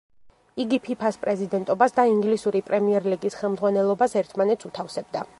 [0.61, 5.23] იგი ფიფას პრეზიდენტობას და ინგლისური პრემიერ ლიგის ხემძღვანელობას ერთმანეთს უთავსებდა.